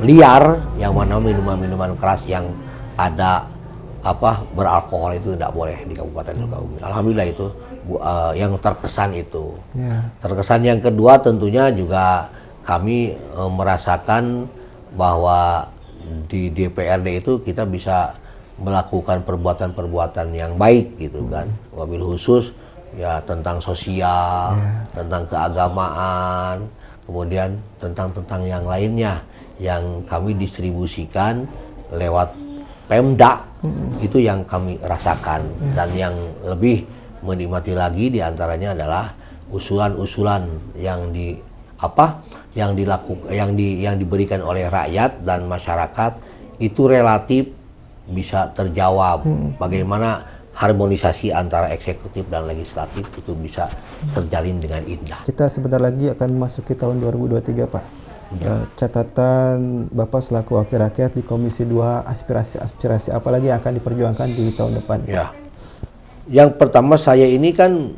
liar 0.00 0.42
yang 0.74 0.92
mana 0.92 1.16
minuman-minuman 1.16 1.94
keras 1.94 2.24
yang 2.24 2.48
ada 2.94 3.44
apa 4.00 4.44
beralkohol 4.52 5.12
itu 5.14 5.32
tidak 5.32 5.48
boleh 5.50 5.76
di 5.82 5.92
Kabupaten 5.92 6.34
Sukabumi. 6.34 6.76
Alhamdulillah 6.78 7.24
itu 7.26 7.46
Bu- 7.82 8.00
eh, 8.00 8.32
yang 8.38 8.56
terkesan 8.58 9.12
itu. 9.12 9.52
Ya. 9.72 10.08
Terkesan 10.18 10.60
yang 10.60 10.80
kedua 10.80 11.20
tentunya 11.20 11.68
juga 11.68 12.32
kami 12.64 13.16
eh, 13.16 13.50
merasakan 13.52 14.48
bahwa 14.96 15.68
di 16.28 16.52
DPRD 16.52 17.24
itu 17.24 17.40
kita 17.40 17.64
bisa 17.64 18.16
melakukan 18.60 19.24
perbuatan-perbuatan 19.26 20.30
yang 20.36 20.54
baik 20.54 21.00
gitu 21.00 21.26
kan. 21.32 21.50
Wabil 21.74 22.02
khusus 22.02 22.54
ya 22.94 23.18
tentang 23.26 23.58
sosial, 23.58 24.54
tentang 24.94 25.26
keagamaan, 25.26 26.68
kemudian 27.08 27.58
tentang 27.82 28.14
tentang 28.14 28.46
yang 28.46 28.64
lainnya 28.68 29.18
yang 29.58 30.02
kami 30.06 30.34
distribusikan 30.38 31.46
lewat 31.90 32.30
Pemda. 32.84 33.42
Itu 33.98 34.20
yang 34.20 34.44
kami 34.44 34.76
rasakan. 34.84 35.48
Dan 35.72 35.88
yang 35.96 36.14
lebih 36.44 36.84
menikmati 37.24 37.72
lagi 37.72 38.12
di 38.12 38.20
antaranya 38.20 38.76
adalah 38.76 39.08
usulan-usulan 39.48 40.44
yang 40.76 41.08
di 41.08 41.32
apa 41.80 42.22
yang 42.54 42.78
dilakukan 42.78 43.34
yang 43.34 43.58
di 43.58 43.82
yang 43.82 43.98
diberikan 43.98 44.40
oleh 44.42 44.70
rakyat 44.70 45.26
dan 45.26 45.50
masyarakat 45.50 46.16
itu 46.62 46.86
relatif 46.86 47.50
bisa 48.06 48.52
terjawab 48.54 49.26
bagaimana 49.58 50.22
harmonisasi 50.54 51.34
antara 51.34 51.66
eksekutif 51.74 52.22
dan 52.30 52.46
legislatif 52.46 53.10
itu 53.18 53.34
bisa 53.34 53.66
terjalin 54.14 54.62
dengan 54.62 54.86
indah. 54.86 55.26
Kita 55.26 55.50
sebentar 55.50 55.82
lagi 55.82 56.14
akan 56.14 56.28
memasuki 56.30 56.78
tahun 56.78 57.02
2023 57.02 57.66
Pak. 57.66 57.84
Eh, 58.34 58.64
catatan 58.74 59.86
Bapak 59.94 60.18
selaku 60.26 60.58
wakil 60.58 60.82
rakyat 60.82 61.14
di 61.14 61.22
Komisi 61.22 61.62
2 61.62 62.02
aspirasi-aspirasi 62.08 63.14
apa 63.14 63.28
lagi 63.30 63.46
yang 63.50 63.62
akan 63.62 63.78
diperjuangkan 63.78 64.28
di 64.34 64.44
tahun 64.54 64.72
depan? 64.82 64.98
Ya. 65.06 65.30
Yang 66.26 66.56
pertama 66.58 66.98
saya 66.98 67.28
ini 67.28 67.54
kan 67.54 67.94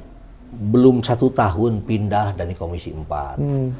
belum 0.52 1.02
satu 1.02 1.32
tahun 1.34 1.82
pindah 1.82 2.38
dari 2.38 2.54
Komisi 2.54 2.94
4. 2.94 3.38
Hmm. 3.40 3.70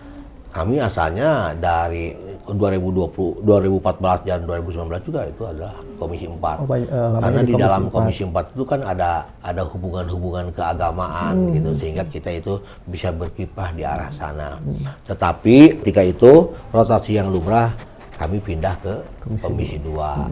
kami 0.47 0.81
asalnya 0.81 1.53
dari 1.53 2.17
2020, 2.49 3.45
2014 3.45 4.25
dan 4.25 4.41
2019 4.49 5.05
juga 5.05 5.29
itu 5.29 5.43
adalah 5.45 5.77
Komisi 6.01 6.25
4. 6.25 6.57
Oh, 6.57 6.65
banyak, 6.65 6.89
eh, 6.89 6.97
lamanya 6.97 7.21
Karena 7.21 7.37
di 7.37 7.45
di, 7.45 7.53
Komisi 7.53 7.67
dalam 7.69 7.83
4. 7.85 7.93
Komisi 7.93 8.23
4 8.25 8.45
itu 8.57 8.65
kan 8.65 8.81
ada 8.81 9.11
ada 9.45 9.63
hubungan-hubungan 9.69 10.47
keagamaan 10.57 11.35
Hmm. 11.37 11.53
gitu 11.53 11.71
sehingga 11.77 12.05
kita 12.09 12.31
itu 12.41 12.53
bisa 12.89 13.13
berkiprah 13.13 13.69
di 13.77 13.85
arah 13.85 14.09
sana. 14.09 14.57
Tetapi 15.05 15.85
ketika 15.85 16.01
itu 16.01 16.33
rotasi 16.73 17.21
yang 17.21 17.29
lumrah 17.29 17.77
kami 18.17 18.41
pindah 18.41 18.75
ke 18.81 18.95
Komisi, 19.45 19.77
2 19.77 20.25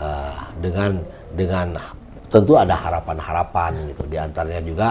Eh, 0.00 0.36
dengan 0.64 0.96
dengan 1.36 1.66
tentu 2.32 2.56
ada 2.56 2.72
harapan-harapan 2.72 3.92
gitu 3.92 4.08
di 4.08 4.16
antaranya 4.16 4.62
juga 4.64 4.88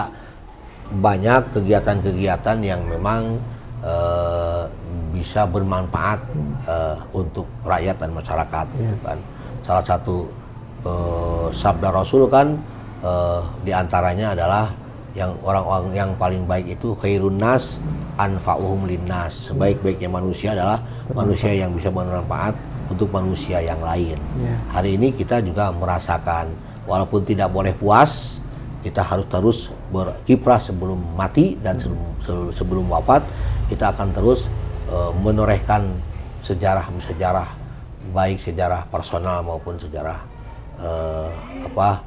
banyak 0.98 1.54
kegiatan-kegiatan 1.54 2.58
yang 2.66 2.82
memang 2.82 3.38
eh, 3.86 4.64
bisa 5.14 5.46
bermanfaat 5.46 6.20
eh, 6.66 6.96
untuk 7.14 7.46
rakyat 7.62 8.02
dan 8.02 8.10
masyarakat 8.10 8.66
gitu 8.74 8.98
kan. 9.06 9.18
Salah 9.62 9.84
satu 9.86 10.26
eh, 10.82 11.46
sabda 11.54 11.94
Rasul 11.94 12.26
kan 12.26 12.58
eh, 13.06 13.40
di 13.62 13.70
antaranya 13.70 14.34
adalah 14.34 14.74
yang 15.14 15.34
orang-orang 15.42 15.90
yang 15.94 16.10
paling 16.14 16.46
baik 16.46 16.78
itu 16.78 16.94
khairun 16.94 17.38
nas 17.38 17.78
anfa'uhum 18.18 18.86
linnas. 18.86 19.50
Sebaik-baiknya 19.50 20.10
manusia 20.10 20.54
adalah 20.54 20.82
manusia 21.14 21.50
yang 21.54 21.74
bisa 21.74 21.90
bermanfaat 21.90 22.54
untuk 22.90 23.10
manusia 23.14 23.62
yang 23.62 23.78
lain. 23.82 24.18
Iya. 24.38 24.54
Hari 24.74 24.90
ini 24.98 25.14
kita 25.14 25.38
juga 25.42 25.70
merasakan 25.70 26.50
walaupun 26.86 27.22
tidak 27.22 27.50
boleh 27.54 27.70
puas, 27.74 28.39
kita 28.80 29.04
harus 29.04 29.26
terus 29.28 29.58
berkiprah 29.92 30.60
sebelum 30.60 30.96
mati 31.12 31.56
dan 31.60 31.76
sebelum, 31.76 32.08
sebelum- 32.24 32.52
sebelum 32.56 32.84
wafat 32.88 33.22
kita 33.68 33.92
akan 33.92 34.08
terus 34.16 34.48
eh, 34.90 35.12
menorehkan 35.22 35.86
sejarah-sejarah 36.42 37.48
baik 38.10 38.40
sejarah 38.42 38.88
personal 38.88 39.44
maupun 39.44 39.76
sejarah 39.78 40.18
eh, 40.80 41.30
apa 41.68 42.02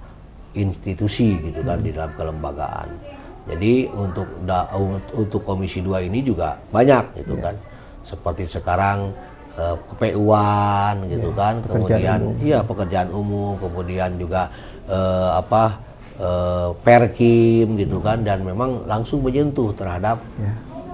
institusi 0.53 1.37
gitu 1.39 1.65
kan 1.65 1.81
di 1.81 1.89
dalam 1.93 2.13
kelembagaan. 2.13 2.89
Jadi 3.43 3.91
untuk 3.91 4.27
da- 4.45 4.69
untuk 5.13 5.41
komisi 5.43 5.81
2 5.83 6.05
ini 6.05 6.23
juga 6.23 6.55
banyak 6.71 7.23
gitu 7.23 7.35
kan. 7.41 7.55
Seperti 8.05 8.47
sekarang 8.47 9.11
KPU-an 9.53 11.05
gitu 11.13 11.29
kan, 11.37 11.61
pekerjaan 11.61 11.77
kemudian 11.85 12.19
umum. 12.25 12.35
iya 12.41 12.59
pekerjaan 12.65 13.09
umum, 13.13 13.53
kemudian 13.61 14.09
juga 14.17 14.49
eh, 14.89 15.29
apa 15.37 15.77
eh, 16.15 16.69
perkim 16.81 17.73
gitu 17.75 17.97
kan 17.99 18.21
dan 18.21 18.41
memang 18.41 18.85
langsung 18.85 19.21
menyentuh 19.21 19.73
terhadap 19.73 20.21
Ya. 20.37 20.53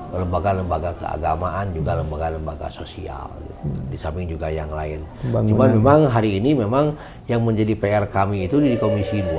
lembaga-lembaga 0.09 0.89
keagamaan 0.97 1.69
juga 1.69 2.01
lembaga-lembaga 2.01 2.65
sosial 2.67 3.29
gitu. 3.45 3.77
di 3.91 3.97
samping 3.99 4.25
juga 4.25 4.49
yang 4.49 4.73
lain. 4.73 5.05
Pembangunan. 5.21 5.49
Cuman 5.53 5.69
memang 5.77 5.99
hari 6.09 6.41
ini 6.41 6.57
memang 6.57 6.97
yang 7.29 7.45
menjadi 7.45 7.77
PR 7.77 8.05
kami 8.09 8.49
itu 8.49 8.57
di 8.57 8.73
Komisi 8.73 9.21
2 9.21 9.37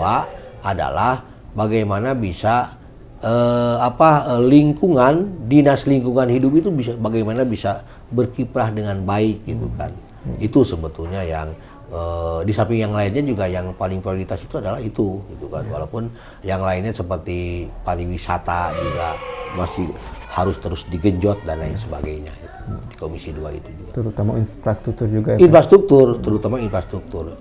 adalah 0.63 1.27
bagaimana 1.57 2.15
bisa 2.15 2.79
eh, 3.19 3.77
apa 3.83 4.39
eh, 4.39 4.43
lingkungan 4.47 5.49
dinas 5.51 5.91
lingkungan 5.91 6.31
hidup 6.31 6.53
itu 6.55 6.71
bisa 6.71 6.93
bagaimana 6.95 7.43
bisa 7.43 7.83
berkiprah 8.09 8.71
dengan 8.71 9.03
baik 9.03 9.43
gitu 9.45 9.67
kan. 9.75 9.91
Itu 10.39 10.63
sebetulnya 10.63 11.25
yang 11.25 11.51
eh, 11.91 12.41
di 12.47 12.53
samping 12.55 12.81
yang 12.81 12.95
lainnya 12.95 13.23
juga 13.23 13.45
yang 13.51 13.75
paling 13.75 14.01
prioritas 14.01 14.41
itu 14.41 14.55
adalah 14.57 14.81
itu 14.81 15.21
gitu 15.35 15.47
kan. 15.51 15.67
Walaupun 15.67 16.09
yang 16.43 16.63
lainnya 16.63 16.95
seperti 16.95 17.67
pariwisata 17.83 18.73
juga 18.79 19.19
masih 19.59 19.91
harus 20.31 20.57
terus 20.63 20.87
digenjot 20.87 21.43
dan 21.43 21.59
lain 21.59 21.75
sebagainya 21.75 22.31
gitu. 22.39 22.59
di 22.87 22.97
Komisi 22.97 23.31
2 23.35 23.51
itu 23.59 23.71
juga. 23.83 23.91
Terutama 23.99 24.39
infrastruktur 24.39 25.07
juga 25.11 25.31
ya. 25.35 25.39
Infrastruktur, 25.43 26.07
terutama 26.23 26.57
infrastruktur. 26.63 27.35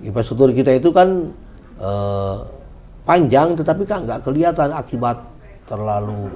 Infrastruktur 0.00 0.48
kita 0.56 0.72
itu 0.72 0.88
kan 0.88 1.28
eh, 1.76 2.38
panjang, 3.04 3.52
tetapi 3.60 3.82
kan 3.84 4.08
nggak 4.08 4.24
kelihatan 4.24 4.72
akibat 4.72 5.20
terlalu 5.68 6.32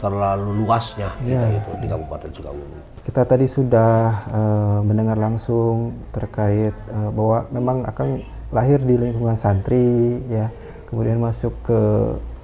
terlalu 0.00 0.64
luasnya 0.64 1.12
kita 1.20 1.46
Ya. 1.46 1.60
itu 1.60 1.70
di 1.76 1.86
Kabupaten 1.86 2.30
Sukabumi. 2.32 2.80
Kita 3.00 3.24
tadi 3.24 3.48
sudah 3.48 3.92
eh, 4.28 4.78
mendengar 4.84 5.16
langsung 5.16 5.96
terkait 6.12 6.74
eh, 6.76 7.10
bahwa 7.10 7.48
memang 7.48 7.76
akan 7.88 8.20
lahir 8.52 8.82
di 8.82 8.98
lingkungan 9.00 9.38
santri 9.40 10.20
ya, 10.28 10.52
kemudian 10.90 11.16
masuk 11.16 11.54
ke 11.64 11.80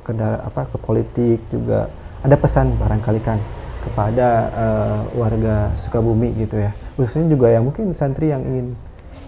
ke 0.06 0.14
apa 0.22 0.70
ke 0.70 0.76
politik 0.78 1.42
juga 1.50 1.90
ada 2.22 2.38
pesan 2.38 2.78
barangkali 2.78 3.20
Kang 3.20 3.42
kepada 3.84 4.28
eh, 4.50 5.00
warga 5.14 5.76
Sukabumi 5.76 6.32
gitu 6.40 6.56
ya. 6.56 6.72
Khususnya 6.96 7.28
juga 7.28 7.52
yang 7.52 7.68
mungkin 7.68 7.92
santri 7.92 8.32
yang 8.32 8.40
ingin 8.42 8.72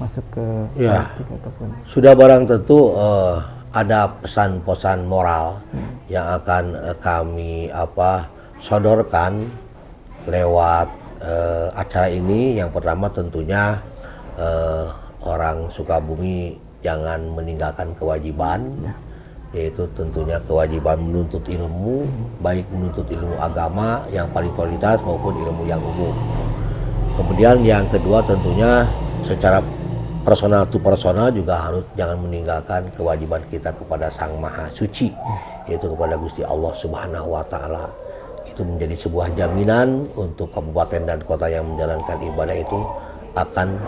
masuk 0.01 0.25
ke 0.33 0.45
Ya. 0.81 1.13
politik 1.13 1.27
ataupun 1.45 1.69
Sudah 1.85 2.13
barang 2.17 2.49
tentu 2.49 2.97
eh, 2.97 3.37
ada 3.69 4.17
pesan-pesan 4.25 5.05
moral 5.05 5.61
yang 6.09 6.25
akan 6.41 6.73
eh, 6.73 6.97
kami 7.05 7.69
apa 7.69 8.33
sodorkan 8.65 9.53
lewat 10.25 10.89
eh, 11.23 11.69
acara 11.75 12.09
ini. 12.11 12.59
Yang 12.59 12.71
pertama 12.75 13.07
tentunya 13.11 13.79
eh, 14.39 14.87
orang 15.23 15.71
Sukabumi 15.71 16.57
jangan 16.83 17.35
meninggalkan 17.35 17.95
kewajiban, 17.99 18.71
yaitu 19.51 19.89
tentunya 19.97 20.39
kewajiban 20.47 21.01
menuntut 21.01 21.43
ilmu, 21.49 22.07
baik 22.45 22.67
menuntut 22.71 23.09
ilmu 23.11 23.35
agama 23.41 24.07
yang 24.15 24.29
paling 24.31 24.53
prioritas 24.55 25.01
maupun 25.03 25.35
ilmu 25.43 25.63
yang 25.67 25.83
umum. 25.83 26.15
Kemudian 27.19 27.67
yang 27.67 27.83
kedua 27.91 28.23
tentunya 28.23 28.87
secara 29.27 29.59
personal 30.23 30.69
to 30.69 30.79
personal 30.79 31.33
juga 31.33 31.57
harus 31.57 31.83
jangan 31.99 32.21
meninggalkan 32.21 32.87
kewajiban 32.95 33.43
kita 33.49 33.75
kepada 33.75 34.13
Sang 34.13 34.37
Maha 34.39 34.71
Suci 34.77 35.11
yaitu 35.67 35.89
kepada 35.89 36.21
Gusti 36.21 36.45
Allah 36.45 36.73
Subhanahu 36.77 37.33
wa 37.33 37.45
taala. 37.49 37.89
Itu 38.59 38.67
menjadi 38.67 38.99
sebuah 39.07 39.39
jaminan 39.39 40.11
untuk 40.19 40.51
kabupaten 40.51 41.07
dan 41.07 41.23
kota 41.23 41.47
yang 41.47 41.63
menjalankan 41.63 42.19
ibadah 42.19 42.59
itu 42.59 42.83
akan 43.39 43.79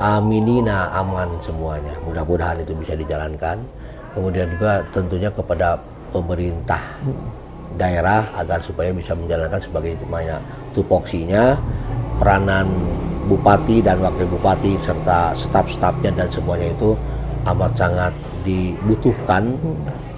aminina 0.00 0.88
aman 0.96 1.28
semuanya. 1.44 1.92
Mudah-mudahan 2.00 2.64
itu 2.64 2.72
bisa 2.72 2.96
dijalankan. 2.96 3.60
Kemudian 4.16 4.48
juga 4.56 4.80
tentunya 4.88 5.28
kepada 5.28 5.76
pemerintah 6.16 6.80
daerah 7.76 8.32
agar 8.40 8.56
supaya 8.64 8.88
bisa 8.88 9.12
menjalankan 9.12 9.60
sebagai 9.60 10.00
mana 10.08 10.40
tupoksinya 10.72 11.60
peranan 12.16 12.72
bupati 13.28 13.84
dan 13.84 14.00
wakil 14.00 14.32
bupati 14.32 14.80
serta 14.80 15.36
staf-stafnya 15.36 16.16
dan 16.16 16.32
semuanya 16.32 16.72
itu 16.72 16.96
amat 17.44 17.76
sangat 17.76 18.16
dibutuhkan 18.48 19.60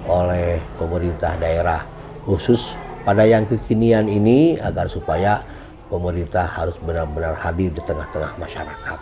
oleh 0.07 0.55
pemerintah 0.79 1.35
daerah 1.35 1.83
khusus 2.23 2.79
pada 3.01 3.23
yang 3.25 3.43
kekinian 3.45 4.05
ini 4.05 4.57
agar 4.57 4.85
supaya 4.85 5.41
pemerintah 5.89 6.45
harus 6.45 6.77
benar-benar 6.79 7.35
hadir 7.35 7.73
di 7.73 7.81
tengah-tengah 7.83 8.37
masyarakat 8.37 8.99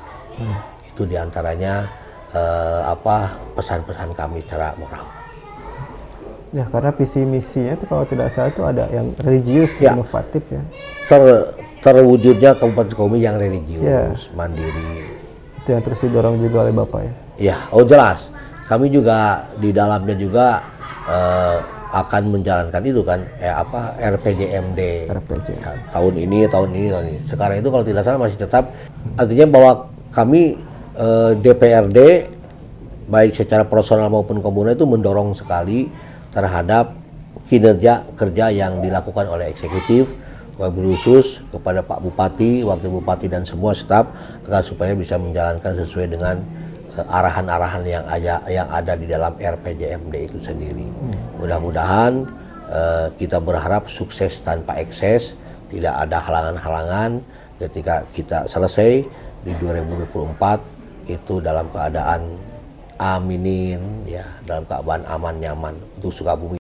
itu 0.90 1.02
di 1.06 1.16
antaranya 1.16 1.86
eh, 2.32 2.82
apa 2.88 3.36
pesan-pesan 3.54 4.16
kami 4.16 4.42
secara 4.44 4.74
moral 4.76 5.06
ya 6.50 6.66
karena 6.66 6.90
visi 6.90 7.22
misinya 7.22 7.78
itu 7.78 7.86
kalau 7.86 8.04
tidak 8.10 8.34
salah 8.34 8.50
itu 8.50 8.62
ada 8.66 8.90
yang 8.90 9.14
religius 9.22 9.78
Ya. 9.78 9.94
inovatif 9.94 10.42
ya. 10.50 10.62
ter 11.06 11.22
terwujudnya 11.80 12.58
Kabupaten 12.60 12.92
Sukabumi 12.92 13.24
yang 13.24 13.40
religius, 13.40 13.80
Ya. 14.28 14.36
mandiri. 14.36 15.00
Itu 15.64 15.72
yang 15.72 15.80
terus 15.80 16.04
didorong 16.04 16.42
juga 16.44 16.68
oleh 16.68 16.76
Bapak 16.76 17.02
ya. 17.06 17.14
Ya, 17.40 17.58
oh 17.72 17.88
jelas. 17.88 18.28
Kami 18.68 18.92
juga 18.92 19.48
di 19.56 19.72
dalamnya 19.72 20.12
juga 20.12 20.60
eh, 21.08 21.58
akan 21.90 22.38
menjalankan 22.38 22.82
itu 22.86 23.02
kan, 23.02 23.26
eh, 23.42 23.50
apa 23.50 23.98
RPJMD. 23.98 25.10
RPG. 25.10 25.48
Ya, 25.58 25.74
tahun 25.90 26.14
ini, 26.22 26.46
tahun 26.46 26.70
ini, 26.74 26.88
tahun 26.94 27.06
ini. 27.10 27.20
Sekarang 27.26 27.58
itu 27.58 27.70
kalau 27.74 27.86
tidak 27.86 28.04
salah 28.06 28.20
masih 28.22 28.38
tetap. 28.38 28.64
Artinya 29.18 29.46
bahwa 29.50 29.72
kami 30.14 30.58
eh, 31.00 31.32
DPRD 31.38 32.00
baik 33.10 33.34
secara 33.34 33.66
personal 33.66 34.14
maupun 34.14 34.38
komunal 34.40 34.78
itu 34.78 34.86
mendorong 34.86 35.34
sekali 35.34 35.90
terhadap 36.30 36.94
kinerja 37.50 38.06
kerja 38.14 38.54
yang 38.54 38.86
dilakukan 38.86 39.26
oleh 39.26 39.50
eksekutif 39.50 40.14
wabil 40.60 40.94
khusus 40.94 41.40
kepada 41.50 41.80
Pak 41.80 42.04
Bupati, 42.04 42.68
Wakil 42.68 42.92
Bupati 43.00 43.32
dan 43.32 43.48
semua 43.48 43.72
staf 43.72 44.12
agar 44.44 44.62
supaya 44.62 44.92
bisa 44.92 45.16
menjalankan 45.16 45.72
sesuai 45.72 46.20
dengan 46.20 46.44
arahan-arahan 46.98 47.84
yang 47.86 48.06
ada 48.10 48.42
yang 48.50 48.68
ada 48.72 48.94
di 48.98 49.06
dalam 49.06 49.38
RPJMD 49.38 50.16
itu 50.26 50.40
sendiri. 50.42 50.90
Mudah-mudahan 51.38 52.26
eh, 52.72 53.08
kita 53.22 53.38
berharap 53.38 53.86
sukses 53.86 54.42
tanpa 54.42 54.82
ekses, 54.82 55.38
tidak 55.70 55.94
ada 55.94 56.18
halangan-halangan 56.18 57.22
ketika 57.62 58.02
kita 58.16 58.50
selesai 58.50 59.06
di 59.46 59.52
2024 59.62 61.12
itu 61.12 61.38
dalam 61.44 61.70
keadaan 61.70 62.40
aminin 63.00 63.80
ya 64.04 64.26
dalam 64.44 64.66
keadaan 64.68 65.06
aman 65.08 65.36
nyaman 65.40 65.76
untuk 66.02 66.12
Sukabumi 66.12 66.58